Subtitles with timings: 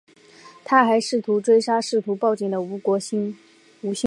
[0.65, 3.37] 他还试图追杀试图报警的吴新
[3.83, 3.93] 国。